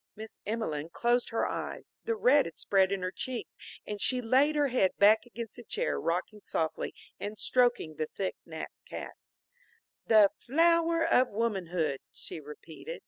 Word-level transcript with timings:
'"Miss 0.14 0.38
Emelene 0.46 0.90
closed 0.92 1.30
her 1.30 1.48
eyes. 1.48 1.94
The 2.04 2.14
red 2.14 2.44
had 2.44 2.58
spread 2.58 2.92
in 2.92 3.00
her 3.00 3.10
cheeks 3.10 3.56
and 3.86 3.98
she 3.98 4.20
laid 4.20 4.54
her 4.54 4.66
head 4.68 4.90
back 4.98 5.24
against 5.24 5.56
the 5.56 5.62
chair, 5.64 5.98
rocking 5.98 6.42
softly 6.42 6.94
and 7.18 7.38
stroking 7.38 7.94
the 7.96 8.04
thick 8.06 8.36
napped 8.44 8.84
cat. 8.84 9.14
"The 10.06 10.32
flower 10.38 11.02
of 11.02 11.28
womanhood," 11.28 12.00
she 12.12 12.40
repeated. 12.40 13.00